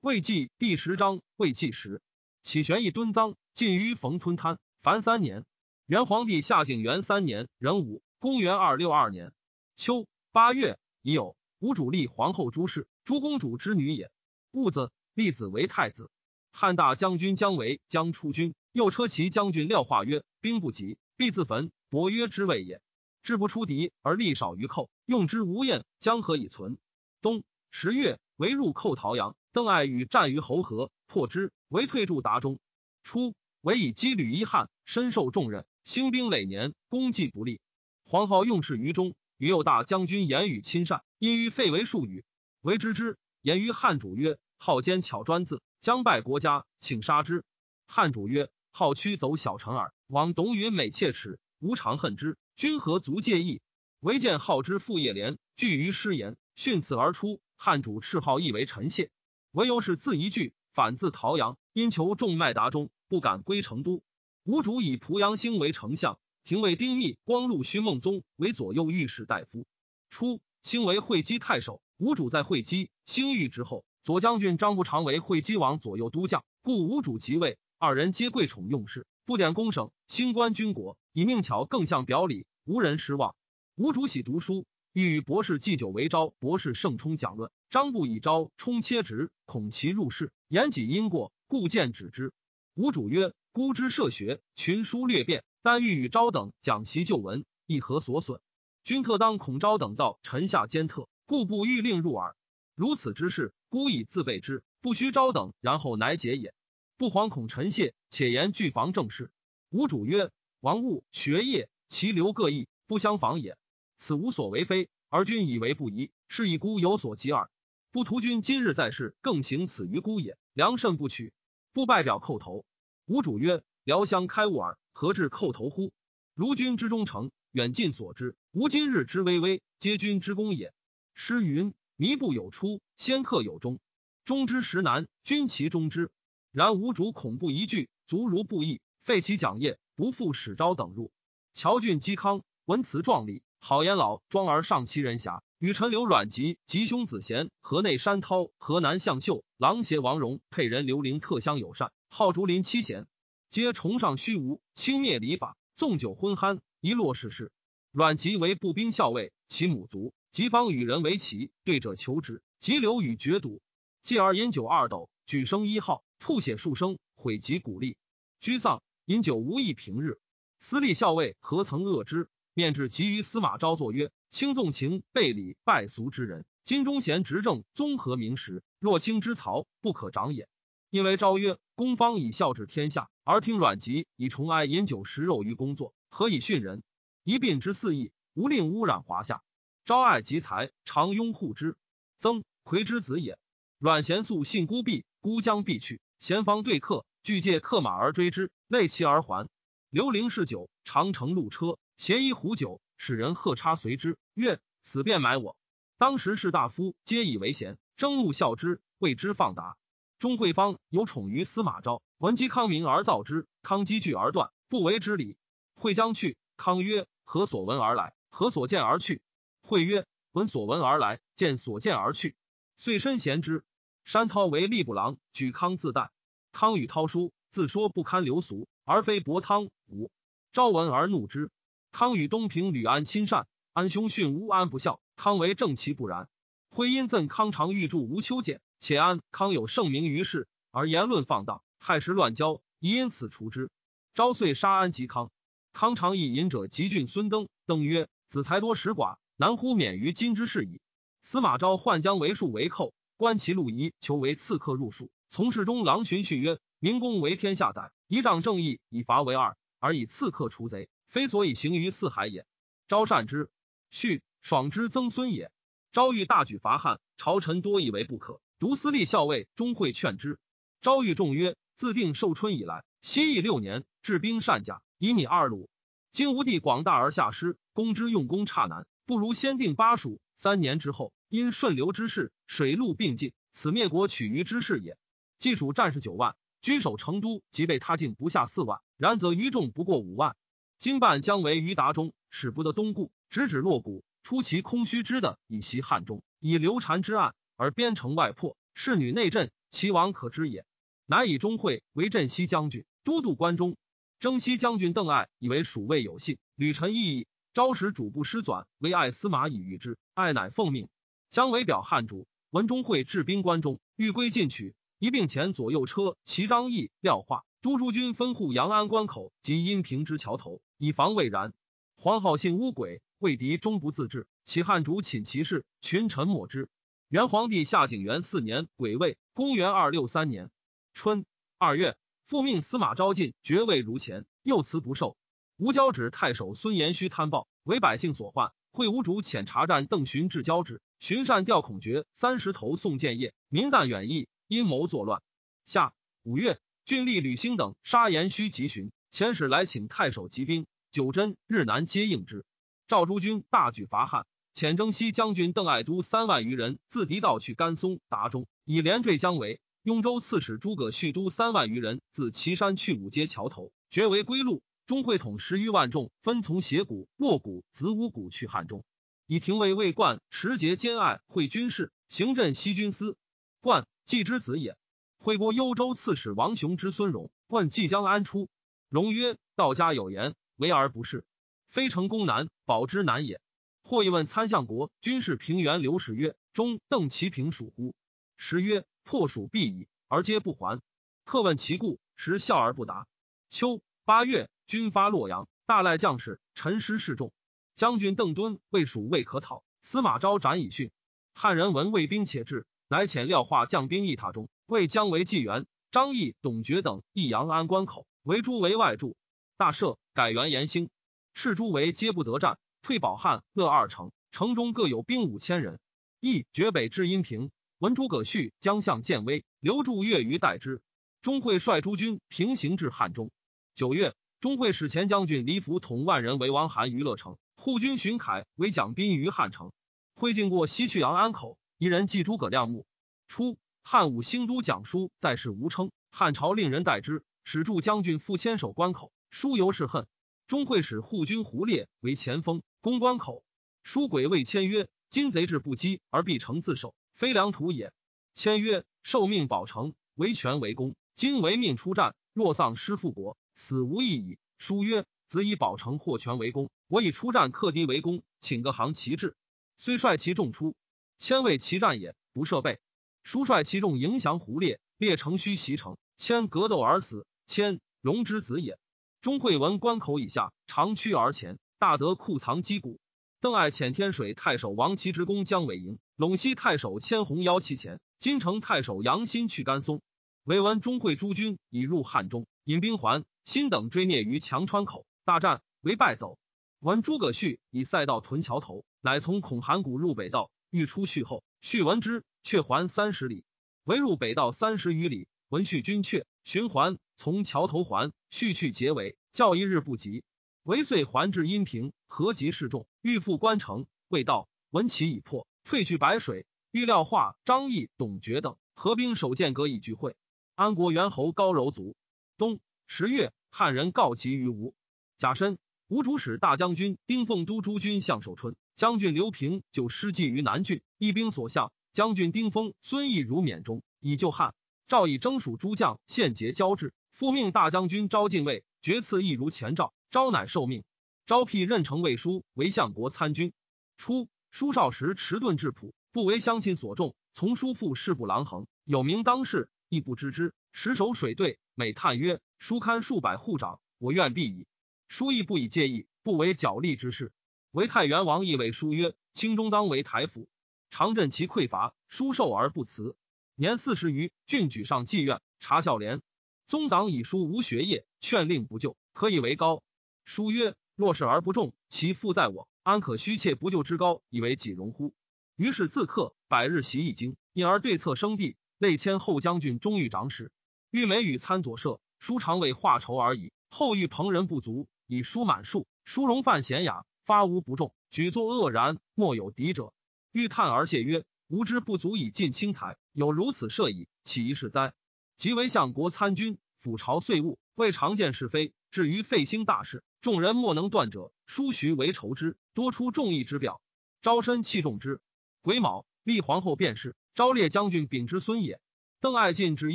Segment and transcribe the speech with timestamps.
[0.00, 2.00] 魏纪第十章，魏纪时，
[2.42, 5.44] 启玄义敦赃，晋于冯吞贪，凡三年。
[5.84, 9.34] 元皇帝下靖元三年壬午，公元二六二年
[9.76, 14.10] 秋八月，已有吴主立皇后朱氏，朱公主之女也。
[14.52, 16.10] 戊子，立子为太子。
[16.50, 22.80] 汉大将军姜维将出军，右车骑将军廖化曰：“兵不及，必自焚。”伯曰：“之谓也。
[23.22, 26.78] 志不出敌而力少于寇，用之无厌，将何以存？”
[27.20, 29.36] 冬十月，为入寇桃阳。
[29.52, 32.60] 邓艾与战于侯河，破之，为退驻达中。
[33.02, 37.60] 初，为以羁旅一汉，深受重任，兴兵累年，功绩不立。
[38.04, 42.24] 黄皓用事于中，与右大将军言语亲善，因于废为庶语。
[42.60, 47.44] 为之之，言于汉主曰：“好奸巧专字，将败国家，请杀之。”
[47.88, 52.38] 汉主曰：“号驱走小臣耳，往董允美切齿，无常恨之。
[52.54, 53.60] 君何足介意？”
[53.98, 57.40] 唯见号之父叶连惧于失言，训此而出。
[57.56, 59.10] 汉主斥号亦为臣谢。
[59.52, 64.00] 唯有是自一句，反自陶阳，因求众麦达中，不敢归成都。
[64.44, 69.66] 吴主以濮阳兴为丞相，廷尉丁密、光禄勋孟宗为左右御史大夫。
[70.08, 71.82] 初，兴为会稽太守。
[71.98, 83.34] 吴主在会稽，兴遇之后，左将军张不常为会稽王左右都将，故吴主即位，二人皆贵宠用事，不点公省，兴官军国，以命巧更向表里，无人失望。
[83.74, 84.64] 吴主喜读书。
[84.92, 87.52] 欲与博士祭酒为招，博士盛充讲论。
[87.70, 92.32] 张布以招充切职，恐其入室，言己因过，故见止之。
[92.74, 98.40] 吴主曰：“孤之涉学，群书略变，但欲与昭等讲其旧文，亦何所损？
[98.82, 102.34] 君特当恐昭等到臣下兼特，故不欲令入耳。
[102.74, 106.52] 如此之事，孤以自备之，不须昭等，然后乃解也。
[106.96, 109.30] 不惶恐臣谢，且言具防正事。”
[109.70, 113.56] 吴主曰：“王物学业，其流各异，不相仿也。”
[113.96, 117.48] 此无所为非，而君以为不宜，是以孤有所及耳。
[117.92, 120.38] 不图君今日在世，更行此于孤也。
[120.52, 121.32] 良甚不取，
[121.72, 122.64] 不拜表叩头。
[123.06, 125.90] 吾主曰：辽相开悟耳，何至叩头乎？
[126.34, 130.72] 如君之忠诚，远近所知，吾今日之巍巍，皆君之功也。
[131.14, 133.80] 诗云：弥不有出，先克有终。
[134.24, 136.12] 终之时难，君其终之。
[136.52, 141.10] 然吾主恐怖一句，足如不义，废其讲业，不复使招等入。
[141.54, 143.42] 乔郡嵇康闻此壮丽。
[143.58, 153.06] 好言老庄而上其人侠，与陈留阮籍、吉兄子贤、河内山涛、河南向秀、郎邪王荣、沛人刘伶特相友善，好竹林七贤，
[153.50, 157.52] 皆崇尚虚无，轻蔑礼法，纵酒昏酣，一落世事。
[157.92, 163.60] 阮籍为步兵校尉，其母族，吉方与人为棋，对者求之，吉流与绝赌，
[164.02, 167.98] 继而饮酒二斗，举声一号，吐血数声，毁及鼓励，
[168.40, 168.82] 居丧。
[169.04, 170.18] 饮酒无益平日，
[170.58, 172.30] 私立校尉何曾恶之？
[172.54, 180.48] 面至急于司马昭作曰：“轻纵情，背礼败俗之人，金忠贤执政，综合名实，若轻之曹，不可长也。”
[180.88, 186.84] 因为昭曰：“公方以孝治天下，而听阮籍以崇哀饮酒食肉于工作，何以训人？
[187.24, 189.42] 一病之肆意，无令污染华夏。
[189.84, 191.76] 昭爱集财，常拥护之。
[192.20, 193.36] 曾魁之子也。
[193.78, 199.48] 阮咸素信孤僻，孤将必去，咸方对客，俱借客马而追之，累其而还。
[199.90, 205.56] 刘伶嗜酒，常乘路车。”携一壶酒，使人喝插随之，曰：“此便买我。”
[205.96, 209.78] 当时士大夫皆以为贤，争怒笑之，谓之放达。
[210.18, 215.38] 钟会方有宠于司马昭，闻嵇康名而造之，康积聚而断，不为之礼。
[215.74, 218.12] 会将去，康曰：“何所闻而来？
[218.28, 219.22] 何所见而去？”
[219.64, 222.36] 会曰：“闻所闻而来，见所见而去。”
[222.76, 223.64] 遂身贤之。
[224.04, 226.10] 山涛为吏部郎，举康自代。
[226.52, 230.10] 康与涛书，自说不堪流俗，而非伯汤武。
[230.52, 231.50] 昭闻而怒之。
[231.92, 236.28] 康与东平吕安亲善，安兄训乌安不孝，康为正其不然。
[236.70, 243.70] 徽因赠康常欲助吴秋俭，且安康有盛名于世，而言论放荡，害时乱交，宜因此除之。
[244.14, 245.30] 昭遂杀安及康。
[245.72, 250.80] 康常以隐者及郡孙登，登曰：“子才多识寡，难乎免于今之事矣。”
[251.22, 255.10] 司马昭换将为数为寇，观其路仪，求为刺客入数。
[255.28, 262.46] 从事中郎荀训曰：“明公为天下宰，以仗正义，以伐为二，而以刺客除贼。”非所以行于四海也。
[262.86, 263.50] 昭善之，
[263.90, 265.50] 续爽之曾孙也。
[265.90, 268.40] 昭欲大举伐汉，朝臣多以为不可。
[268.60, 270.38] 独司隶校尉钟会劝之。
[270.80, 275.68] 昭欲众曰：自定寿春以来，西邑六年，治兵善甲，以米二鲁。
[276.12, 280.20] 今吴地广大而下失，攻之用功差难，不如先定巴蜀。
[280.36, 284.96] 三年之后，因顺流之势，水陆并进，此灭国取于之势也。
[285.38, 290.36] 既属战士九万，居守成都，即被他境不下四万，然则余众不过五万。
[290.80, 300.64] 经办将为于达中，使不得东顾，直指洛谷，出其空虚之的，以袭汉中，以刘禅之案而边城外破，侍女内镇，其王可知也。
[301.04, 303.76] 乃以钟会为镇西将军，都督关中。
[304.20, 309.98] 征西将军邓艾以为蜀魏有信，吕臣异议，招使主簿师纂为爱司马以御之。
[310.14, 310.88] 艾乃奉命，
[311.28, 312.26] 姜维表汉主。
[312.48, 321.52] 闻钟会治兵关中，欲归进取，一并前左右车齐张翼、廖化都诸军分护阳安关口及阴平之桥头，以防未然。
[321.98, 324.26] 黄浩信乌鬼，魏敌终不自治。
[324.46, 326.70] 其汉主寝其事，群臣莫之。
[327.10, 330.50] 元皇帝下景元四年癸未，公元二六三年
[330.94, 331.26] 春
[331.58, 331.98] 二月。
[332.24, 335.18] 复命司马昭进爵位如前，又辞不受。
[335.58, 338.52] 吴交趾太守孙延虚贪暴，为百姓所患。
[338.72, 345.20] 会吴主遣查战邓寻至交趾，寻善调孔爵三十头送建业，民旦远逸，阴谋作乱。
[345.66, 345.92] 下
[346.22, 350.66] 五月，郡吏吕兴等杀延虚及寻，遣使来请太守集兵。
[350.90, 352.44] 九真日南皆应之。
[352.88, 359.60] 赵诸军大举伐汉，遣征西将军邓艾都三万余人自狄道去甘松、达中，以连坠江围。
[359.82, 364.62] 雍州刺史诸葛绪都三万余人自岐山去五街桥头，绝为归路。
[364.84, 368.84] 钟会统十余万众，分从斜谷、洛谷、子午谷去汉中，
[369.26, 373.16] 以廷尉魏冠持节兼爱会军事，行镇西军司。
[373.60, 374.76] 冠季之子也。
[375.20, 378.48] 会过幽州刺史王雄之孙荣，问季将安出？
[378.88, 381.24] 荣曰：道家有言，为而不是，
[381.70, 383.40] 非成功难，保之难也。
[383.82, 387.94] 或一问参相国军事平原刘氏曰：中邓其平属乎？
[388.36, 388.84] 时曰。
[389.02, 390.80] 破蜀必矣，而皆不还。
[391.24, 393.08] 客问其故，时笑而不答。
[393.48, 397.32] 秋八月，军发洛阳，大赖将士，陈师示众。
[397.74, 400.92] 将军邓敦为蜀未可讨，司马昭斩以训。
[401.32, 405.66] 汉人闻魏兵且至，乃遣廖化将兵一塔中，为将为纪元。
[405.90, 409.16] 张毅、董厥等益阳安关口，为诸为外助。
[409.60, 410.88] 大赦，改元延兴。
[411.34, 415.78] 赤诸为皆不得战，退保汉、乐二城，城中各有兵五千人。
[416.18, 417.50] 义绝北至阴平。
[417.78, 420.80] 闻诸葛绪将相建威，留驻越余待之。
[421.20, 423.30] 钟会率诸军平行至汉中。
[423.74, 429.72] 九月，钟会使前将军李福统万人为王韩于乐城，护军荀凯为蒋斌于汉城。
[430.14, 432.86] 会经过西去阳安口，一人祭诸葛亮墓。
[433.28, 439.12] 初，汉武兴都蒋叔在世无称，汉朝令人代之，使助将军赴千守关口。
[439.30, 440.06] 叔由是恨。
[440.46, 443.44] 终会使护军胡烈为前锋攻关口。
[443.84, 447.92] 叔鬼未签曰：“今贼至不击而必城自守。”非良图也。
[448.34, 450.96] 签曰：受命保城，为权为公。
[451.14, 454.38] 今为命出战，若丧失复国，死无益矣。
[454.58, 459.36] 书曰：子以保城获权为公，我以出战克敌为公，请各行其志。
[459.76, 460.74] 虽率其众出，
[461.16, 462.80] 千为其战也，不设备。
[463.22, 467.24] 叔率其众迎降胡烈，列城须袭城，千格斗而死。
[467.46, 468.78] 千荣之子也。
[469.20, 472.98] 钟会闻关口以下，长驱而前，大得库藏击鼓。
[473.42, 480.00] 邓艾遣天水太守王齐之公姜伟营，陇西太守千红邀其前，金城太守杨新去甘松。
[480.44, 483.22] 韦闻钟会诸军已入汉中，引兵还。
[483.44, 486.38] 新等追灭于强川口，大战为败走。
[486.78, 493.44] 闻诸葛绪以赛道屯桥头，乃从孔函谷入北道，欲出绪后，绪闻之，却还三十里。
[493.84, 500.24] 围入北道三十余里，闻绪军却，循环从桥头还，绪去结尾，较一日不及。
[500.62, 506.46] 为遂还至阴平，合集示众，欲复关城，未到，闻其已破，退去白水。
[506.70, 510.16] 欲料化张毅、董厥等合兵守剑阁以聚会。
[510.54, 511.94] 安国元侯高柔卒。
[512.38, 514.74] 冬十月，汉人告急于吴。
[515.18, 521.70] 甲申，吴主使大将军丁奉都诸军向守春，将军刘平就失计于南郡，一兵所向。
[521.92, 524.54] 将军丁丰、孙毅如冕中，以救汉。
[524.88, 529.92] 赵以征蜀诸将献节交至，复命大将军招进位，决赐亦如前诏。
[530.10, 530.84] 招乃受命，
[531.26, 533.52] 招辟任城魏书为相国参军。
[533.98, 537.14] 初，书少时迟钝质朴，不为乡亲所重。
[537.34, 540.54] 从叔父事不郎衡，有名当世，亦不知之。
[540.72, 544.66] 时守水队，每叹曰：“书堪数百户长，我愿必矣。”
[545.08, 547.34] 书亦不以介意，不为角力之事。
[547.70, 550.48] 为太原王亦为书曰：“清中当为台府，
[550.88, 553.14] 常镇其匮乏。”书受而不辞。
[553.56, 556.22] 年四十余，郡举上妓院，查孝廉。
[556.70, 559.82] 宗党以书无学业，劝令不就，可以为高。
[560.24, 565.12] 书曰：“若是而不重，其父在我，安可虚切不救之高，以为己荣乎？”
[565.58, 570.52] 于是自克，百日习易经，因而对策生地，累迁后将军、中御长史。
[570.92, 573.50] 欲美与参左射，书常为画筹而已。
[573.68, 575.88] 后遇朋人不足，以书满数。
[576.04, 579.92] 书容范娴雅，发无不重，举作愕然，莫有敌者。
[580.30, 584.94] 欲叹而谢曰：“吾之不足以尽轻才，有如此设矣，岂一是哉？”
[585.40, 590.04] 即为相国参军，辅朝岁务，未常见是非，至于废兴大事。
[590.20, 593.80] 众人莫能断者，叔徐为仇之，多出众义之表。
[594.20, 595.22] 招身器重之。
[595.62, 598.82] 癸卯，立皇后便是昭烈将军秉之孙也。
[599.22, 599.94] 邓艾进至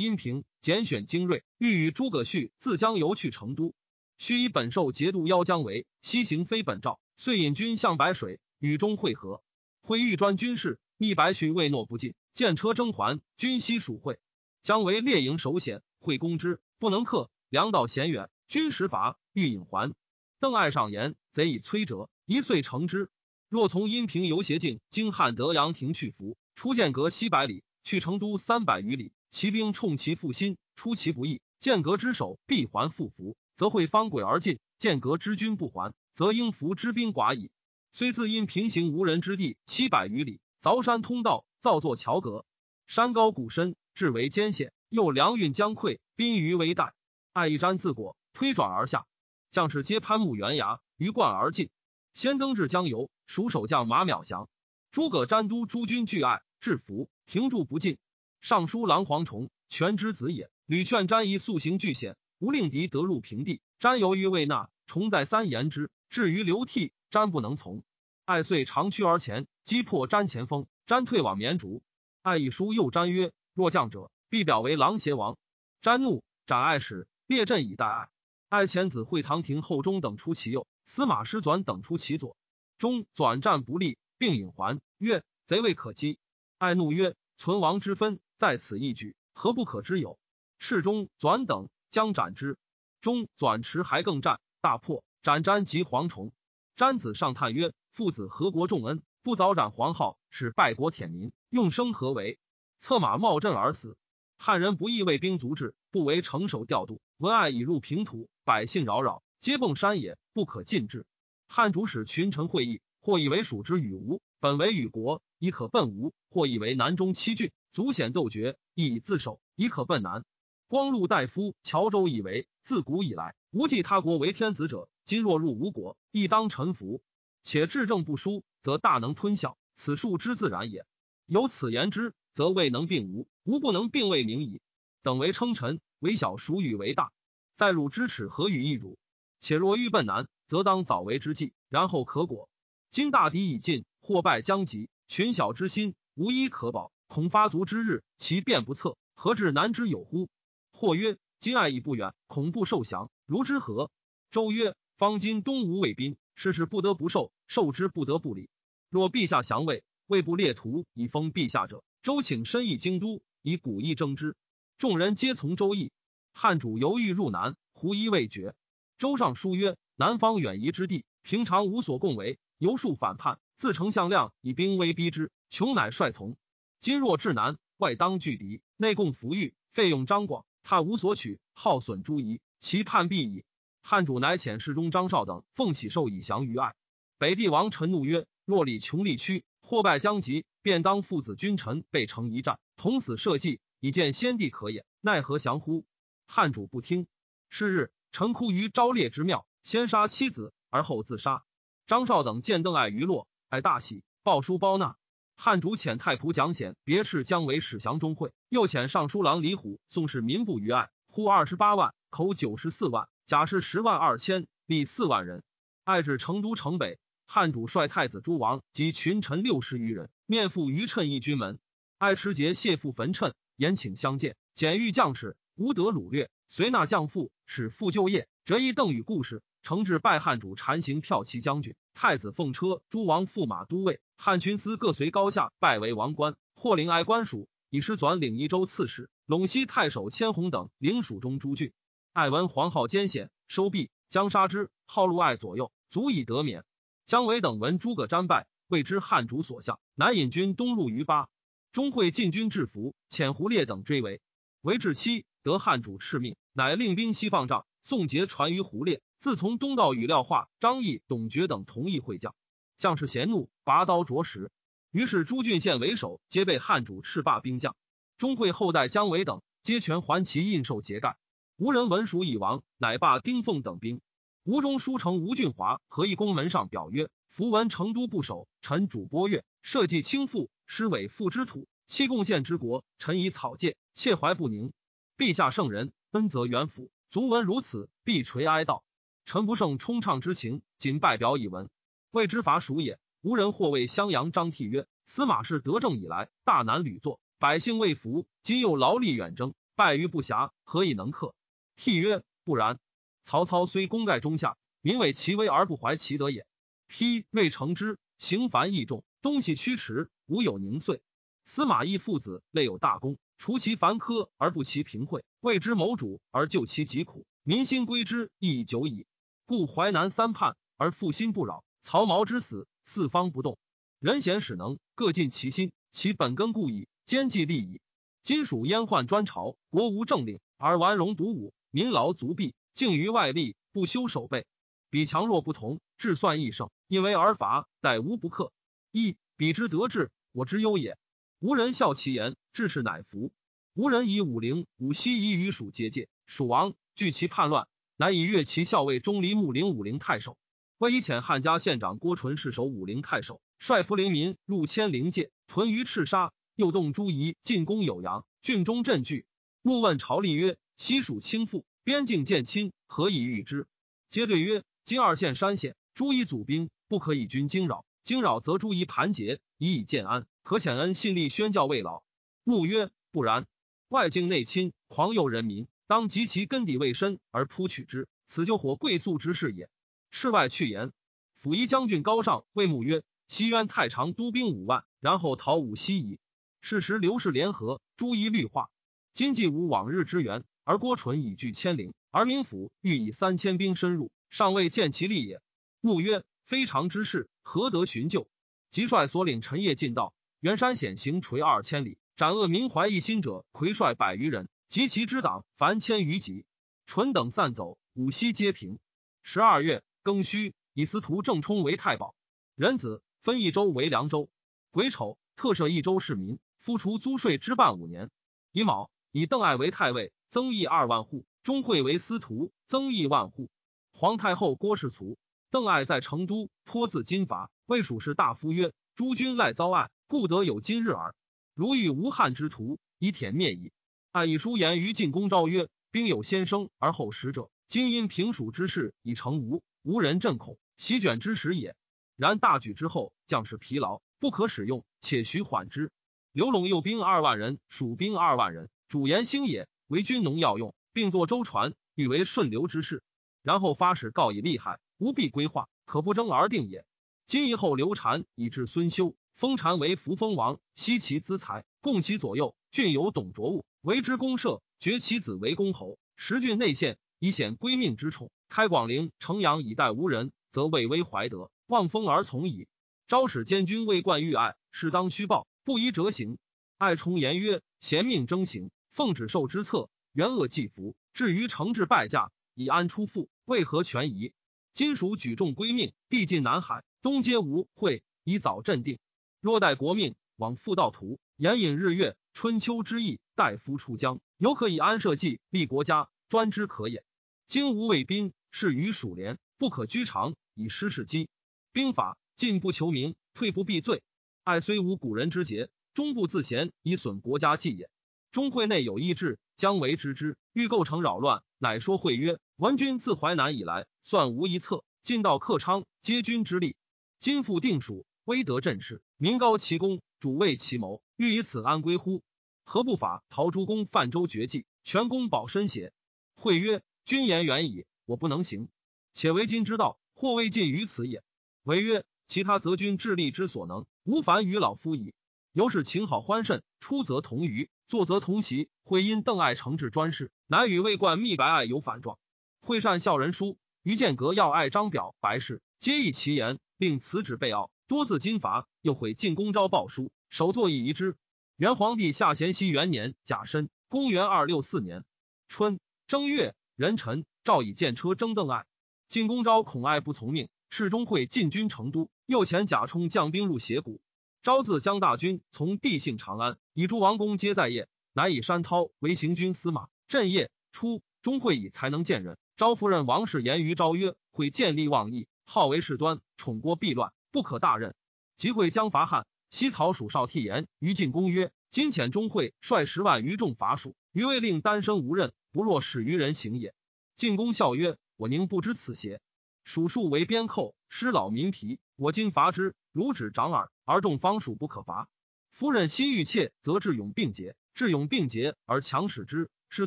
[0.00, 3.72] 阴平，拣选精锐，欲与诸葛绪自江游去成都。
[4.18, 9.44] 须以本寿节度邀江为西行非本诏，遂引军向白水，与中会合。
[9.80, 14.18] 会欲专军事，密白绪未诺不进，见车征还，军西属会。
[14.66, 17.30] 将为列营守险，会攻之，不能克。
[17.50, 19.94] 粮道险远，军食乏，欲引还。
[20.40, 23.08] 邓艾上言，贼以摧折，一岁成之。
[23.48, 29.12] 若从阴平游斜径，经汉德阳亭去伏，出剑阁西百里，去成都三百余里。
[29.30, 37.52] 骑兵冲其腹心，出其不意，剑阁之守必还复伏，则会方轨而进；剑阁之军不还，则应伏之兵寡矣。
[37.92, 42.44] 虽自因平行无人之地七百余里，凿山通道，造作桥阁，
[42.88, 43.76] 山高谷深。
[43.96, 46.92] 至为艰险，又粮运将溃，濒于危殆。
[47.32, 49.06] 爱一瞻自果，推转而下，
[49.50, 51.70] 将士皆攀木悬崖，鱼贯而进。
[52.12, 54.50] 先登至江油，蜀守将马邈降。
[54.90, 57.96] 诸葛瞻都诸军拒爱，至服，停住不进。
[58.42, 63.62] 尚书郎黄崇，权之子也，屡劝瞻宜速行拒险，无令敌得入平地。
[63.80, 67.82] 瞻犹豫未纳，崇再三言之，至于流涕，瞻不能从。
[68.26, 71.82] 爱遂长驱而前，击破瞻前锋，瞻退往绵竹。
[72.20, 73.32] 爱以书又瞻曰。
[73.56, 75.38] 若降者，必表为狼邪王。
[75.80, 78.10] 詹怒，斩爱使，列阵以待爱。
[78.50, 82.36] 爱遣子会堂廷后中等出其右，司马师转等出其左。
[82.76, 86.18] 中转战不利，并引还，曰：“贼未可击。”
[86.58, 90.18] 爱怒曰：“存亡之分在此一举，何不可之有？”
[90.60, 92.58] 侍中转等将斩之。
[93.00, 96.30] 中转持还更战，大破，斩詹及蝗虫。
[96.76, 102.38] 詹子上叹曰：“父子何国重恩，不早斩黄皓，使败国舔民，用生何为？”
[102.86, 103.96] 策马冒阵而死。
[104.38, 107.00] 汉人不义为兵卒至，不为城守调度。
[107.16, 111.04] 文爱已入平土，百姓扰扰，皆迸山也，不可进至。
[111.48, 120.24] 汉主使群臣会议，或以为蜀之与吴，本为与国，亦可奔吴；或以为南中七郡，足险斗绝，亦以自守，亦可奔南。
[120.68, 127.02] 光禄大夫乔州以为，自古以来，无忌他国为天子者，今若入吴国，亦当臣服。
[127.42, 130.86] 且治政不疏，则大能吞笑，此数之自然也。
[131.26, 132.14] 有此言之。
[132.36, 134.60] 则未能并无，无不能并未明矣。
[135.02, 137.10] 等为称臣，为小孰与为大？
[137.54, 138.98] 在汝之耻，何与一辱？
[139.40, 142.50] 且若欲奔南，则当早为之计，然后可果。
[142.90, 150.28] 今大敌已尽，或败将及，群小之心无一可保，恐发卒之日，其变不测，何至难之有乎？
[150.72, 153.90] 或曰：今爱已不远，恐不受降，如之何？
[154.30, 158.50] 周曰：方今东吴魏兵，事事不得不受，受之不得不理。
[158.90, 161.82] 若陛下降魏，魏不列图以封陛下者。
[162.02, 164.36] 周请申议京都，以古意争之。
[164.78, 165.90] 众人皆从周议。
[166.32, 168.54] 汉主犹豫入南，胡疑未决。
[168.98, 176.36] 周上书曰：“南方远夷之地，平常无所共为，由数反叛，自丞相亮以兵威逼之，穷乃率从。
[176.78, 183.44] 今若至南，外当拒敌，内共服御，费用张广，他无所取，耗损诸夷，其叛必矣。”
[183.82, 186.74] 汉主乃遣侍中张绍等奉喜寿以降于爱。
[187.18, 194.86] 北帝王臣怒曰：“若李穷力屈。”或败将及，便当父子君臣备成一战，同死社稷，以见先帝可也。
[195.00, 195.84] 奈何降乎？
[196.28, 197.08] 汉主不听。
[197.50, 201.42] 是日，臣哭于昭烈之庙，先杀妻子，而后自杀。
[201.88, 204.96] 张绍等见邓艾于洛，艾大喜，报书包纳。
[205.34, 215.42] 汉主遣太仆蒋显别斥姜维使降中会，又遣尚书郎李虎送使民部于爱，呼二十八万，口九十四万，甲士十万二千，立四万人。
[215.82, 217.00] 爱至成都城北。
[217.26, 221.58] 汉主率太子诸王及群臣六十余人，面赴于趁义军门。
[221.98, 224.36] 爱持节谢父坟谶，言请相见。
[224.54, 228.28] 简欲将士，无得掳掠，随纳将父，使复就业。
[228.44, 231.74] 折一邓禹故事，承至拜汉主禅行骠骑将军。
[231.94, 236.36] 太子奉车，诸王驸马都尉，汉军司各随高下，拜为王官。
[236.54, 241.72] 或领爱官署，以师转领益州刺史，陇西太守千红等领蜀中诸郡。
[242.12, 244.70] 爱闻黄皓艰险，收毕，将杀之。
[244.86, 246.64] 号入爱左右，足以得免。
[247.06, 251.28] 姜维等闻诸葛瞻败，谓之汉主所向，乃引军东入于巴。
[251.70, 254.20] 钟会进军制服，遣胡烈等追围，
[254.60, 257.64] 为至期，得汉主敕命，乃令兵西放帐。
[257.80, 262.34] 宋节传于胡烈，自从东道与廖化、张毅、董厥等同意会将，
[262.76, 264.50] 将士咸怒，拔刀着石。
[264.90, 267.76] 于是诸郡县为首，皆被汉主斥罢兵将。
[268.18, 271.16] 钟会后代姜维等，皆全还其印绶节盖。
[271.56, 274.00] 无人闻蜀已亡，乃罢丁奉等兵。
[274.46, 284.72] 吴中书丞吴俊华何以宫门上表曰：“符闻成都不守，臣主播越，社稷倾覆，师委父之土，弃贡献之国，臣以草芥，切怀不宁。
[285.18, 288.82] 陛下圣人，恩泽远辅，足闻如此，必垂哀悼。
[289.24, 291.68] 臣不胜冲畅之情，仅拜表以闻。
[292.12, 301.34] 谓之伐蜀也，吴人或谓襄阳张悌曰：‘司马氏得政以来，大难屡作，百姓未服，今又劳力远征，败于不暇，何以能克？
[301.74, 302.78] 替曰：不然。
[303.26, 306.46] 曹操虽功盖中下，民为其威而不怀其德也。
[306.88, 311.02] 丕未成之，行繁益众，东西驱驰，无有宁岁。
[311.44, 319.08] 司马懿父子类有大功，除其繁苛而不其贫惠，为之谋主而救其疾苦，民心归之亦已久矣。
[319.44, 323.58] 故淮南三叛而复心不扰，曹髦之死，四方不动。
[323.98, 327.80] 人贤使能，各尽其心，其本根固矣，兼济利矣。
[328.22, 332.54] 今属燕患专朝，国无政令，而玩戎独武，民劳足弊。
[332.76, 334.44] 敬于外力，不修守备，
[334.90, 338.52] 比强弱不同，智算益胜，因为而伐，待无不克。
[338.92, 340.98] 一彼之得志，我之忧也。
[341.38, 343.32] 无人效其言，志士乃服。
[343.72, 347.66] 无人以武陵、武西夷与蜀结界，蜀王惧其叛乱，
[347.96, 350.36] 乃以越其校尉钟离牧陵武陵太守。
[350.76, 359.24] 魏以遣汉家县长郭纯侍守武陵太守，率伏陵民入迁陵界，屯于赤沙，又动诸夷进攻酉阳，郡中震惧。
[359.62, 363.68] 穆问朝吏曰：“西蜀倾覆。”边境见亲，何以御之？
[364.08, 367.84] 皆对曰：今二县山险，诸夷祖兵，不可以军惊扰。
[368.02, 370.26] 惊扰则诸夷盘结，以以建安。
[370.42, 372.02] 可遣恩信力宣教未老。
[372.42, 373.46] 穆曰：不然。
[373.86, 379.70] 外境内侵，狂诱人民，当及其根底未深而扑取之，此救火贵素之事也。
[380.10, 380.90] 世外去言，
[381.36, 386.18] 辅夷将军高尚谓穆曰：西渊太常督兵五万，然后讨武西夷。
[386.60, 388.70] 是时刘氏联合，诸夷绿化。
[389.12, 390.42] 今既无往日之源。
[390.66, 395.40] 而郭纯已据千陵，而明府欲以三千兵深入，尚未见其利也。
[395.80, 398.28] 穆曰：非常之事，何得寻救？
[398.68, 406.44] 即率所领陈业进道，袁山险行垂二千里，斩恶民怀一心者，魁率百余人，及其之党凡千余级。
[406.84, 408.80] 纯等散走，五溪皆平。
[409.22, 412.16] 十二月庚戌，以司徒郑冲为太保，
[412.56, 414.28] 仁子分益州为凉州。
[414.72, 418.10] 癸丑，特设益州市民，夫除租税之半五年。
[418.50, 420.12] 乙卯，以邓艾为太尉。
[420.28, 423.48] 增邑二万户，钟会为司徒，增邑万户。
[423.94, 425.16] 皇太后郭氏卒，
[425.50, 431.14] 邓艾在成都，颇自金伐，魏蜀士大夫曰：“诸君赖遭爱，故得有今日耳。
[431.54, 433.72] 如遇无汉之徒，以舔灭矣。”
[434.12, 441.74] 艾以书言于晋公昭曰：“兵有先生而后食者，今因平蜀之事已成吴，无人震恐，席卷之时也。
[442.16, 445.90] 然大举之后，将士疲劳，不可使用，且徐缓之。
[446.32, 453.04] 刘陇右兵二万人，蜀兵二万人，主言兴也。”为军农要用，并作舟船，欲为顺流之事。
[453.42, 456.84] 然后发使告以利害，无必规划，可不争而定也。
[457.24, 462.56] 今以后刘禅以至孙休，封禅为扶风王，悉其资财，供其左右。
[462.72, 465.98] 郡有董卓物，为之公社，爵其子为公侯。
[466.16, 472.66] 十郡内县以显归命之宠，开广陵、城阳以待无人，则畏威怀德，望风而从矣。
[473.06, 476.38] 昭使监军未冠欲爱，适当虚报，不宜折行。
[476.76, 478.72] 爱重言曰：贤命征行。
[478.96, 484.32] 奉旨受之策，元恶既服，至于惩治败驾，以安出父，为何权宜？
[484.72, 488.98] 今蜀举重归命，地尽南海，东皆吴会，以早镇定。
[489.42, 497.04] 若待国命，往复道途，言引日月，春秋之意，待夫出疆，犹可以安社稷，立国家，专之可也。
[497.46, 501.28] 今吴魏兵，是与蜀连，不可居长，以失事机。
[501.70, 504.02] 兵法进不求名，退不避罪。
[504.42, 507.90] 爱虽无古人之节，终不自贤，以损国家计也。
[508.36, 516.76] 中会内有异志，将为之之，欲构成扰乱，乃说会曰：“文君自淮南以来，算无一策，进到克昌，皆君之力。
[517.18, 522.22] 今复定蜀，威德振势，民高其功，主畏其谋，欲以此安归乎？
[522.62, 525.94] 何不法陶诸公泛舟绝迹，全功保身邪？”
[526.36, 528.68] 会曰：“君言远矣，我不能行。
[529.14, 531.22] 且为今之道，或未尽于此也。”
[531.64, 535.14] 为曰：“其他则君智力之所能，无凡于老夫矣。
[535.54, 542.18] 由是情好欢甚，出则同于。”坐则同席，会因邓艾承制专事，乃与魏冠密白艾有反状。
[542.60, 548.66] 会善孝人书，于剑阁要爱张表白氏，皆议其言，并辞旨备奥，多自金伐。
[548.82, 551.16] 又毁晋公昭报书，首作以遗之。
[551.56, 555.04] 元皇帝下咸熙元年甲申，公元二六四年
[555.48, 558.66] 春正月壬辰，诏以剑车征邓艾。
[559.08, 564.00] 晋公昭恐艾不从命，侍中会进军成都，又遣贾充将兵入斜谷。
[564.46, 569.88] 昭自将大军从地幸长安，以诸王公皆在业，乃以山涛为行军司马。
[570.06, 572.38] 镇业初，钟会以才能见人。
[572.56, 577.96] 昭夫人王氏言于昭曰：“会见利忘义，好为事端，宠国必乱，不可大任。”
[578.38, 586.72] 即会将伐汉，西曹蜀少替言于晋公曰：“今遣钟会率十万余众伐蜀，余未令单身无任，不若使余人行也。”
[587.16, 589.20] 晋公笑曰：“我宁不知此邪？
[589.64, 595.08] 蜀数为边寇，失老民疲，我今伐之，如指掌耳。”而众方属不可伐。
[595.50, 599.86] 夫人心欲切，则智勇并竭；智勇并竭而强使之，是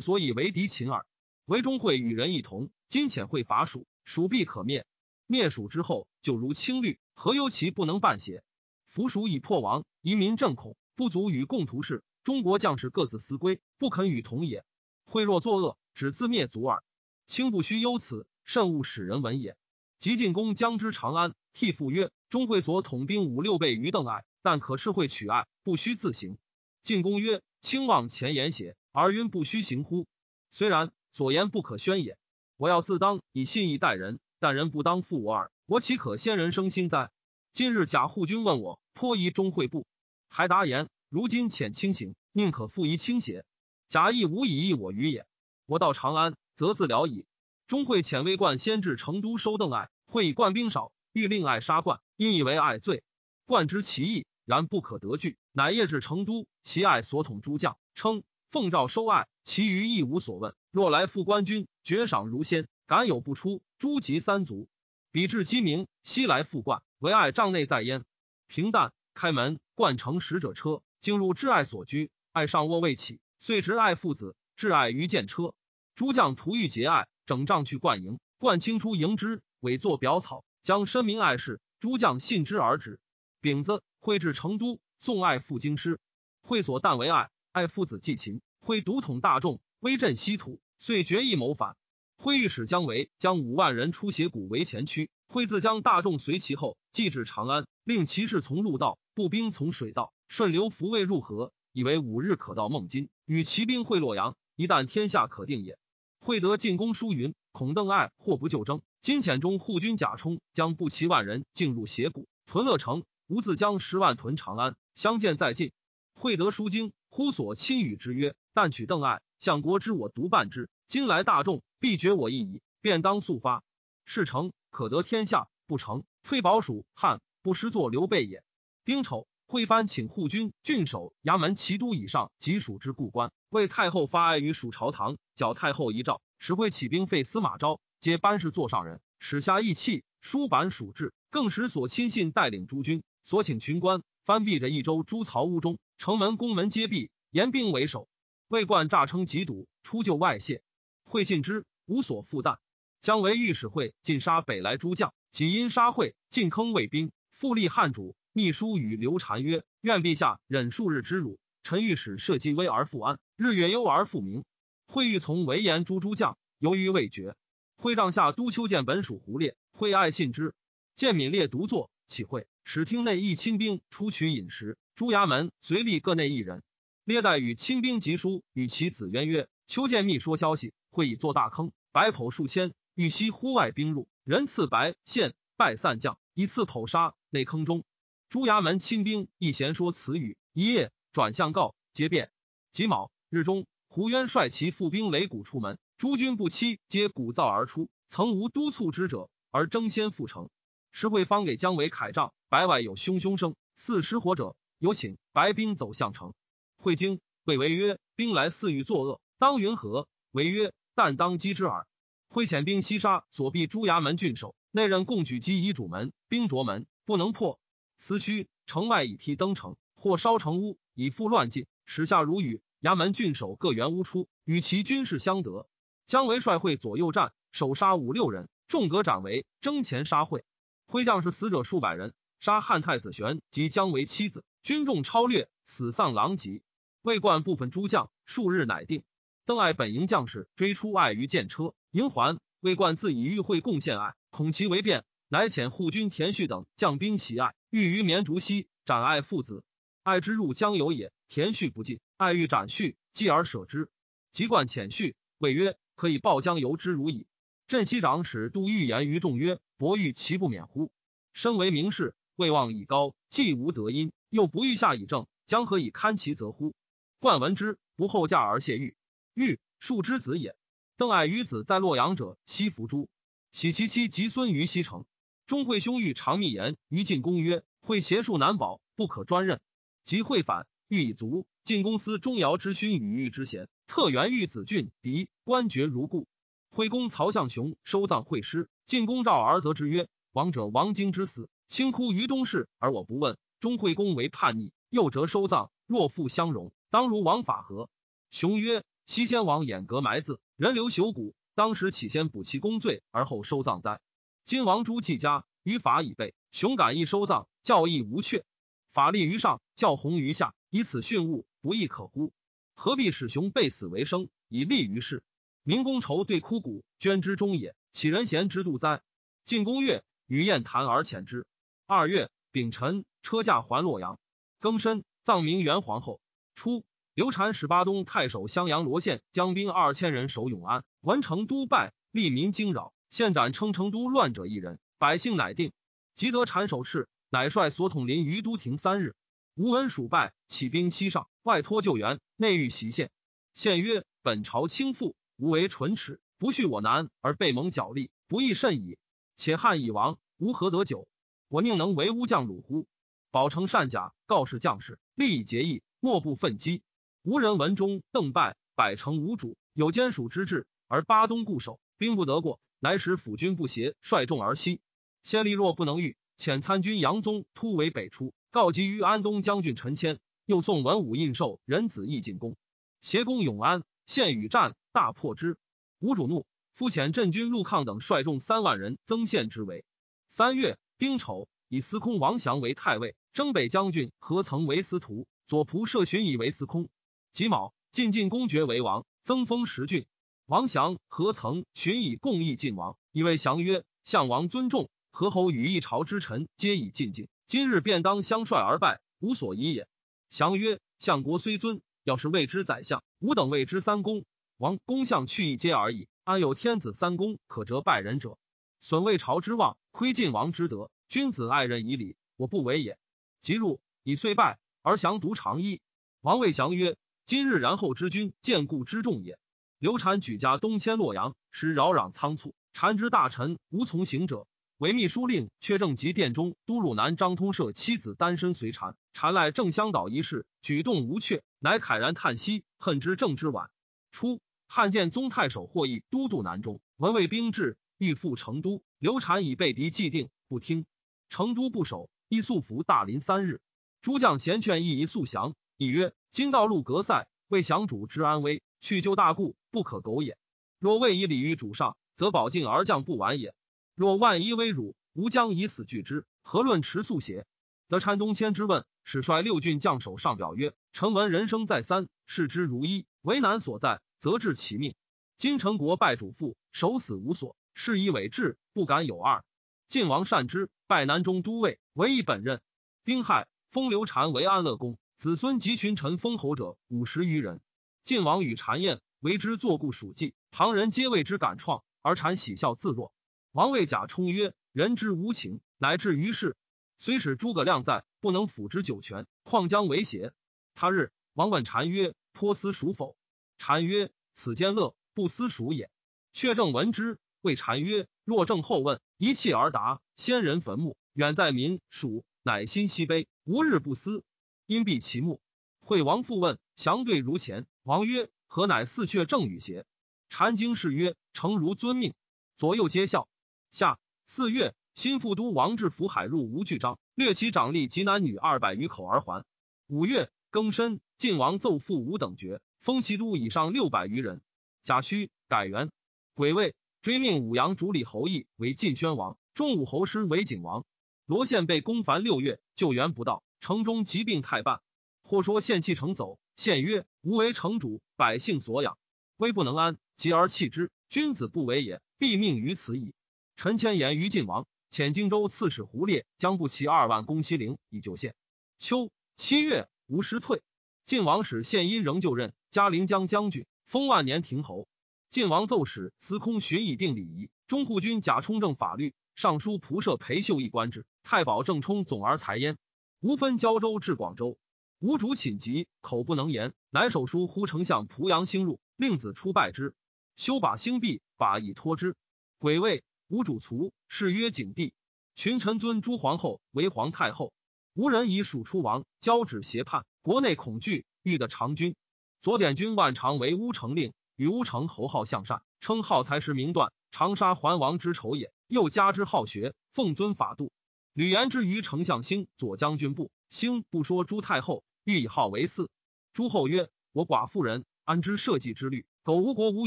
[0.00, 1.04] 所以为敌秦耳。
[1.44, 4.86] 为中会与人一同，今遣会伐蜀，蜀必可灭。
[5.26, 8.42] 灭蜀之后，就如青绿，何忧其不能办邪？
[8.86, 12.02] 夫蜀已破亡，夷民正恐，不足与共图事。
[12.24, 14.64] 中国将士各自思归，不肯与同也。
[15.04, 16.82] 会若作恶，只自灭族耳。
[17.26, 19.56] 卿不须忧此，慎勿使人闻也。
[20.00, 26.38] 即进攻将之长安，替父曰：钟会所统兵五六倍于邓艾，但可是会取爱，不须自行。
[26.82, 28.74] 进攻曰：卿望前言邪？
[28.90, 30.08] 而云不须行乎？
[30.50, 30.90] 虽然。
[31.12, 32.16] 所言不可宣也。
[32.56, 35.50] 我要自当以信义待人，但人不当负我耳。
[35.66, 37.10] 我岂可先人生心哉？
[37.52, 39.88] 今日贾护军问我，颇疑钟会不，
[40.28, 43.44] 还答言：如今遣轻行，宁可负疑倾邪？
[43.88, 45.26] 贾亦无以益我于也。
[45.66, 47.26] 我到长安，则自了矣。
[47.70, 53.04] 钟会遣魏冠先至成都收邓艾，会以冠兵少，欲令艾杀冠，因以为艾罪。
[53.46, 58.24] 冠知其意，然不可得拒，乃夜至成都，其艾所统诸将，称。
[58.50, 60.56] 奉诏收爱，其余亦无所问。
[60.72, 62.66] 若来复官军，爵赏如先。
[62.88, 64.68] 敢有不出，诛及三族。
[65.12, 68.02] 比至鸡鸣，西来复冠，唯爱帐内在焉。
[68.48, 72.10] 平淡开门，冠乘使者车，经入挚爱所居。
[72.32, 75.54] 爱上卧未起，遂执爱父子，挚爱于见车。
[75.94, 81.60] 诸将图欲劫爱，整帐去灌营，灌清出迎之，委作表草，将申明爱事。
[81.78, 82.98] 诸将信之而止。
[83.40, 86.00] 丙子，会至成都，送爱赴京师。
[86.42, 87.30] 会所但为爱。
[87.52, 91.76] 爱父子继秦，会独统大众，威震西土，遂决意谋反。
[92.16, 105.78] 会御史姜维将五万人出斜谷为前驱，会自将大众随其后，继至长安，令骑士从陆道，步兵从水道，顺流扶卫入河，以为五日可到孟津，与骑兵会洛阳，一旦天下可定也。
[106.20, 115.72] 会得进攻书云，孔邓艾或不就征，今遣中护军贾充将步骑万人进入斜谷，屯乐城，吾自将十万屯长安，相见在晋。
[116.14, 116.92] 会得书经。
[117.12, 120.70] 呼所亲与之曰：“但取邓艾，相国知我独办之。
[120.86, 123.64] 今来大众，必决我意矣，便当速发。
[124.04, 128.44] 事成，可得天下；不成，退保蜀汉，不失作刘备也。”
[128.84, 145.80] 丁丑，会藩请护军、郡守、衙门齐都以上及蜀之故官，为太后发哀于蜀朝堂，矫太后遗诏，使会起兵废司马昭，皆班氏座上人，使下义气，书版蜀志，更使所亲信带领诸军，所请群官，翻闭着益州诸曹屋中。
[145.98, 148.08] 城门、宫门皆闭，严兵为守。
[148.46, 150.62] 魏冠诈称疾堵，出就外泄。
[151.02, 152.60] 会信之，无所负担。
[153.00, 158.14] 姜维御史会尽杀北来诸将，仅因杀会，进坑魏兵，复立汉主。
[158.32, 164.44] 秘书与刘禅曰：“愿陛下忍数日之辱，陈御史社稷危而复安，日月忧而复明。”
[164.86, 167.36] 会欲从为言诸诸将，犹豫未决。
[167.76, 170.52] 会帐下都丘见本属胡烈，会爱信之。
[170.96, 174.76] 见敏烈独坐，启会，使厅内一亲兵出取饮食。
[174.96, 176.62] 朱衙门随立各内一人，
[177.04, 187.84] 列代与亲兵集书，与其子渊曰：“秋见密说消息，会以作大坑，白口数千，欲悉呼外兵入，人赐白献败散将，以次剖杀内坑中。”
[188.28, 192.30] 朱衙门亲兵亦闲说此语，一夜转向告皆变。
[192.70, 200.48] 己卯日中，胡渊率其副兵擂鼓出门，诸军不期，皆鼓噪而出，曾无督促之者，而争先赴城。
[200.92, 204.56] 时会方给姜维铠杖，白外有汹汹声，似失火者。
[204.78, 206.32] 有请白兵走向城，
[206.78, 211.86] 会经谓为曰：“兵来似欲作恶，当云何？”为曰：“但当击之耳。”
[212.30, 217.60] 会遣兵西杀，所避诸衙门郡守，内任共举击以主门，兵着门不能破。
[217.98, 222.60] 思虚城外以梯登城，或烧城屋以复乱进，时下如雨。
[222.82, 225.66] 衙门郡守各援屋出，与其军事相得。
[226.04, 230.44] 姜维率会左右战，手杀五六人，众革斩为争前杀会。
[230.86, 234.44] 会将士死者数百人，杀汉太子玄及姜维妻子。
[234.62, 236.60] 军众超略，死丧狼藉。
[237.00, 239.02] 魏冠部分诸将数日乃定。
[239.46, 242.38] 邓艾本营将士追出碍于剑车，营还。
[242.60, 249.64] 魏冠自以与会贡献爱，恐其为变，乃遣护军田旭等将兵袭爱，欲于绵竹溪斩爱父子。
[250.10, 253.88] 爱之入江有也，田旭不进，爱欲斩旭，继而舍之。
[254.32, 257.28] 即冠遣旭，谓曰：“可以报江游之如矣。”
[257.68, 260.90] 镇西长史杜预言于众曰：“伯欲其不免乎？
[261.32, 266.74] 身为名士，位望以高，既无德音。”又不欲下以正，将何以堪其责乎？
[267.20, 268.96] 冠闻之，不后驾而谢玉。
[269.34, 270.56] 玉庶之子也。
[270.96, 273.08] 邓艾于子在洛阳者，西伏诛。
[273.52, 275.04] 喜其妻及孙于西城。
[275.46, 279.60] 钟会兄欲长密言于进公曰：“会邪术难保，不可专任。”
[280.02, 281.46] 及会反，欲以卒。
[281.62, 286.26] 晋公司钟繇之勋与玉之贤，特原玉子俊敌，官爵如故。
[286.70, 297.90] 徽公曹相雄收葬会师，晋公召而责之曰：“王者王经之死，轻哭于东市，而我不问。”钟惠公为叛逆，又折收葬，若复相容，当如王法何？
[298.30, 304.00] 雄曰：西先王掩革埋字，人流朽骨，当时起先补其功罪，而后收葬哉？
[304.44, 308.42] 今王朱弃家，于法已备，雄敢亦收葬，教义无阙。
[308.92, 312.32] 法立于上，教弘于下，以此训物，不亦可乎？
[312.74, 315.22] 何必使雄被死为生，以利于世？
[315.62, 319.02] 民公仇对枯骨，捐之中也，岂人贤之度哉？
[319.44, 321.46] 晋公月，与宴谈而遣之。
[321.86, 324.18] 二月，丙辰，车驾还洛阳。
[324.60, 326.20] 庚申，葬明元皇后。
[326.54, 335.72] 初，刘禅使巴东太守襄阳罗县将兵二千人守永安，闻成都败，利民惊扰，县斩称成都乱者一人，百姓乃定。
[336.14, 339.14] 即得禅守敕，乃率所统临于都亭三日。
[339.54, 343.10] 吴闻蜀败，起兵西上，外托救援，内欲袭县。
[343.54, 348.98] 县曰：“本朝倾覆。”无为唇齿，不恤我难而被蒙角力，不义甚矣。
[349.36, 351.08] 且汉已亡，吾何得久？
[351.48, 352.86] 我宁能为乌将虏乎？
[353.30, 356.82] 保成善甲，告示将士，利以节义，莫不奋击。
[357.22, 364.82] 无人闻中邓败，百城无主，有坚守之志，而巴东固守，兵不得过，乃使辅军不协，率众而西。
[365.22, 372.56] 先例若不能御，遣参军杨宗突围北出，告急于安东将军陈谦，又送文武印绶人子义进攻，
[373.02, 374.74] 协攻永安，献与战。
[374.90, 375.58] 大破之，
[375.98, 379.84] 吴主怒，复遣镇军陆抗等率众三万人增献之围。
[380.28, 386.88] 三月丁丑，以司空王祥为太尉，征北将军何曾为司徒，左仆射荀以为司空。
[387.32, 390.06] 己卯，晋晋公爵为王，增封十郡。
[390.46, 397.28] 王祥、何曾、荀以共议晋王，以为降曰：“项王尊重何侯与一朝之臣，皆以进敬。
[397.46, 399.88] 今日便当相率而拜，无所疑也。”
[400.30, 404.24] 降曰：“相国虽尊，要是谓之宰相，吾等谓之三公。”
[404.56, 408.38] 王公相去一阶而已，安有天子三公可折拜人者？
[408.78, 410.90] 损魏朝之望，亏晋王之德。
[411.08, 412.98] 君子爱人以礼，我不为也。
[413.40, 415.80] 即入以遂拜，而降独长衣。
[416.20, 419.38] 王谓降曰：“今日然后之君，见故之重也。”
[419.80, 424.46] 刘禅举家东迁洛阳，时扰攘仓促，禅之大臣无从行者。
[424.80, 433.70] 为秘书令却正及殿中都汝南张通社妻子单身随禅，禅赖正相岛一事，举动无阙，乃慨然叹息，恨之正之晚。
[434.10, 434.40] 初。
[434.66, 438.82] 汉建宗太守获益都督南中，闻魏兵至，欲赴成都。
[438.98, 440.86] 刘禅以被敌既定，不听。
[441.28, 443.60] 成都不守，亦速服大林三日。
[444.00, 445.54] 诸将咸劝亦宜速降。
[445.76, 450.38] 以曰：今道路隔塞，为降主之安危，去救大故，不可苟也。
[450.78, 453.54] 若未以礼于主上，则保境而将不完也。
[454.00, 457.44] 若万一危辱，吾将以死拒之，何论持速邪？
[457.86, 464.00] 得禅东迁之问，使率六郡将守上表曰：臣闻人生再三，视之如一，为难所在。
[464.18, 464.94] 则治其命。
[465.36, 469.44] 今成国拜主父，守死无所，是以伪志，不敢有二。
[469.86, 472.62] 晋王善之，拜南中都尉，为一本任。
[473.04, 477.60] 丁亥，封刘禅为安乐公，子孙及群臣封侯者五十余人。
[478.02, 483.12] 晋王与禅宴，为之作故属记，旁人皆为之感创，而禅喜笑自若。
[483.52, 486.56] 王谓贾充曰：“人之无情，乃至于世。
[486.98, 490.32] 虽使诸葛亮在，不能辅之九泉，况将为邪？”
[490.76, 493.16] 他日，王问禅曰：“颇思孰否？”
[493.58, 495.90] 禅曰：“此间乐，不思蜀也。”
[496.32, 500.00] 却正闻之，谓禅曰：“若正后问，一气而答。
[500.14, 504.22] 先人坟墓远在民蜀，乃心西悲，无日不思。
[504.66, 505.40] 因闭其目。”
[505.82, 507.66] 惠王复问，详对如前。
[507.82, 509.86] 王曰：“何乃四阙正与邪？”
[510.30, 512.14] 禅经誓曰：“诚如遵命。”
[512.56, 513.28] 左右皆笑。
[513.70, 519.44] 下四月，新副都王志福海入吴巨章，掠其长吏及男女二百余口而还。
[519.86, 522.60] 五月庚申，晋王奏复吴等爵。
[522.80, 524.40] 封其都以上六百余人。
[524.82, 525.92] 贾诩改元，
[526.34, 530.84] 癸未，追命武阳主李侯义为晋宣王，中武侯师为景王。
[531.26, 534.80] 罗县被攻凡六月，救援不到，城中疾病太半。
[535.22, 538.98] 或说献弃城走，献曰：“吾为城主，百姓所养，
[539.36, 543.14] 危不能安，急而弃之，君子不为也，必命于此矣。”
[543.62, 548.34] 陈谦言于晋王，遣荆州刺史胡烈将步骑二万攻西陵，以救县。
[548.78, 550.62] 秋七月，吴师退。
[551.04, 554.88] 晋王使献殷仍旧任嘉陵江将军，封万年亭侯。
[555.28, 562.78] 晋王奏使司空荀以定礼仪，中护军贾充正法律，尚书仆射裴秀一官制，太保郑冲总而裁焉。
[563.20, 564.56] 无分交州至广州。
[565.00, 569.94] 吴主寝疾，口不能言，乃手书呼丞相濮阳兴入，令子出拜之。
[570.34, 572.16] 修把兴毕，把以托之。
[572.58, 574.92] 癸未，吴主卒，谥曰景帝。
[575.36, 577.52] 群臣尊朱皇后为皇太后。
[577.94, 581.94] 吴人以蜀出王，交趾胁叛，国内恐惧，欲得长君。
[582.42, 588.52] 左典军万长为乌城令，与乌城侯好向善，称好才识名断，长沙桓王之仇也。
[588.66, 590.72] 又加之好学，奉尊法度。
[591.12, 595.86] 吕延之于丞相兴左将军部，兴不说朱太后，欲以号为嗣。
[596.32, 599.06] 朱后曰：“我寡妇人，安知社稷之虑？
[599.22, 599.86] 苟无国无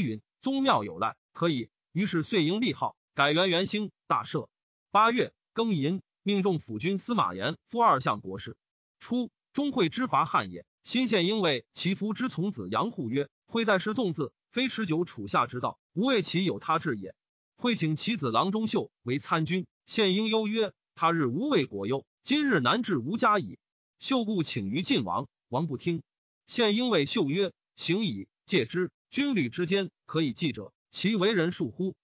[0.00, 4.48] 允，宗庙有赖，可以。”于是遂迎立号，改元元兴，大赦。
[4.90, 8.56] 八月庚寅，命中辅军司马炎副二相国事。
[8.98, 17.14] 初，钟会之伐汉也，新献因为其夫之从子杨护曰：“会在时纵字，非持久处下之道，无为其有他志也。”
[17.54, 23.60] 会请其子郎中秀为参军，献应忧曰：“他日无为国忧，今日难治无家矣。”
[24.00, 26.02] 秀故请于晋王，王不听。
[26.46, 28.90] 献应谓秀曰：“行矣，戒之。
[29.08, 31.94] 军旅之间，可以记者，其为人数乎？”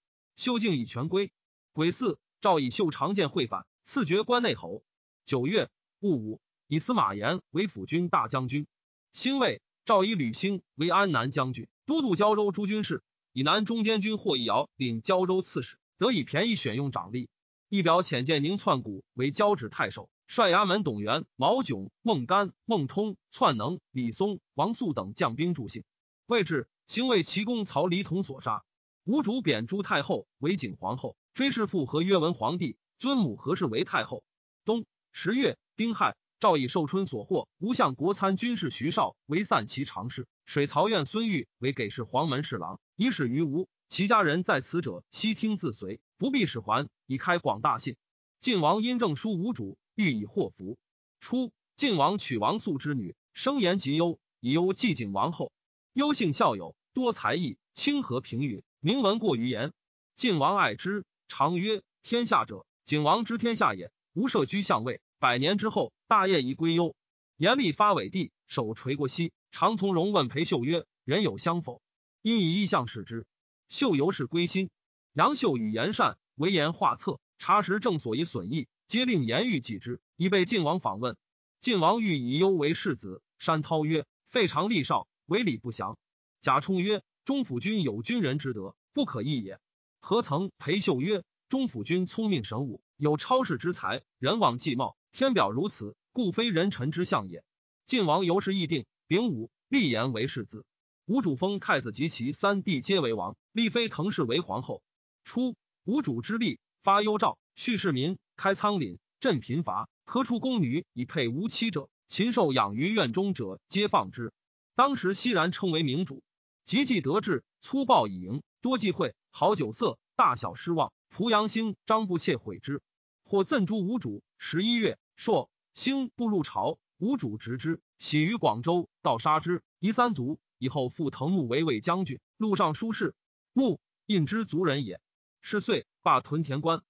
[0.41, 1.31] 秀敬以权归。
[1.71, 4.81] 癸巳，赵以秀常见会反，赐爵关内侯。
[5.23, 8.65] 九月戊午，以司马炎为辅军大将军。
[9.11, 13.03] 辛未，赵以吕兴为安南将军、都督胶州诸军事。
[13.33, 17.27] 以南中监军霍义尧领胶州刺史，得以便宜选用长吏。
[17.69, 25.83] 一表遣见宁篡谷为交趾太守，率衙门董元、毛炯、孟干、孟通、篡能、李松、王肃等将兵助兴。
[26.25, 28.63] 未至，兴为齐公曹黎同所杀。
[29.03, 34.23] 吴主贬朱太后为景皇后，追谥父和曰文皇帝，尊母何氏为太后。
[34.63, 36.15] 冬十月丁亥。
[36.39, 43.69] 赵以寿春所获，吴相国参军事徐绍为散骑常侍，水曹院孙玉为给事黄门侍郎，以使于吴。
[43.89, 47.95] 其家人在此者，悉听自随，不必使还，以开广大信。
[48.39, 50.79] 晋王因证书吴主，欲以祸福。
[51.19, 55.51] 初，晋王娶王素之女，生言极优，以优继景王后。
[55.93, 59.73] 优性孝友，多才艺，清和平允，名闻过于言。
[60.15, 65.01] 晋王爱之，常曰：“天下者，景王之天下也。”无设居相位。
[65.19, 66.95] 百年之后，大业已归忧。
[67.37, 71.79] 严厉发尾地，手垂过膝，常从容问裴秀曰：“人有相否？”
[72.23, 73.27] 因以意向使之。
[73.69, 74.71] 秀由是归心。
[75.13, 81.17] 杨秀与言善，为言画策，察时正所以损益，皆令言欲记之，以被晋王访问。
[81.59, 83.21] 晋王欲以忧为世子。
[83.37, 85.99] 山涛曰：“废长立少，为礼不祥。”
[86.41, 89.59] 贾充曰：“中府君有军人之德，不可易也。”
[89.99, 90.51] 何曾？
[90.57, 97.43] 裴秀曰：“中府君聪明神武，有超世之才，人望既茂。”天表如此，故非人臣之相也。
[97.85, 100.65] 晋王由是议定，丙午立言为世子。
[101.05, 104.81] 吴主封太子及其三弟皆为王，立妃滕氏为皇后。
[105.25, 114.31] 初，吴主之立，发幽诏，恤市民，开仓廪，赈贫乏，何出宫女以配无妻者，禽兽养于院中者，皆放之。
[114.75, 116.23] 当时熙然称为明主。
[116.71, 120.93] 及既得志，粗暴以迎，多忌讳，好酒色，大小失望。
[121.09, 122.81] 濮阳兴、张不窃悔之，
[123.25, 124.23] 或赠诸吴主。
[124.37, 124.97] 十一月。
[125.17, 130.39] 朔，兴不入朝，吴主执之，喜于广州，盗杀之，夷三族。
[130.59, 133.15] 以后复腾木为卫将军，路上书事。
[133.51, 135.01] 木印之族人也。
[135.41, 136.83] 是岁，罢屯田官。